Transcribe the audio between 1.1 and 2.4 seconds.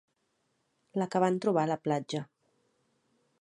que van trobar a la platja.